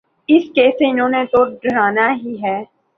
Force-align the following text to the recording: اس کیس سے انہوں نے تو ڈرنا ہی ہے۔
اس 0.29 0.43
کیس 0.55 0.73
سے 0.79 0.89
انہوں 0.89 1.09
نے 1.09 1.23
تو 1.31 1.43
ڈرنا 1.61 2.07
ہی 2.15 2.35
ہے۔ 2.43 2.57